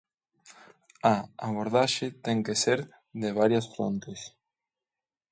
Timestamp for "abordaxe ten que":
1.47-2.55